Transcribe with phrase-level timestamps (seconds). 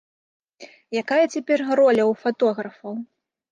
[1.01, 2.93] Якая цяпер роля ў фатографаў?